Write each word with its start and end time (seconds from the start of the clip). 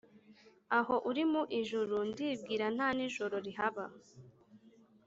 aho 0.77 0.95
uri 1.09 1.23
mu 1.31 1.41
ijuru 1.59 1.97
ntibwira 2.13 2.65
ntanijoro 2.75 3.35
rihaba 3.45 3.85